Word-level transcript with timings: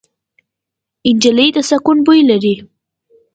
نجلۍ 1.15 1.49
د 1.55 1.57
سکون 1.69 1.97
بوی 2.05 2.21
لري. 2.29 2.55